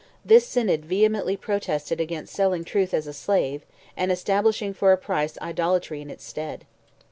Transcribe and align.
This 0.25 0.47
Synod 0.47 0.83
vehemently 0.83 1.37
protested 1.37 2.01
against 2.01 2.33
selling 2.33 2.63
truth 2.63 2.91
"as 2.91 3.05
a 3.05 3.13
slave," 3.13 3.61
and 3.95 4.11
"establishing 4.11 4.73
for 4.73 4.91
a 4.91 4.97
price 4.97 5.37
idolatry 5.39 6.01
in 6.01 6.09
its 6.09 6.23
stead." 6.23 6.65